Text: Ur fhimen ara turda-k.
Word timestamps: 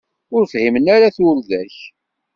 Ur 0.35 0.43
fhimen 0.51 0.85
ara 0.95 1.15
turda-k. 1.15 1.75